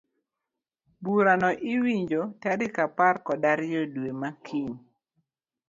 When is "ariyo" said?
3.53-3.81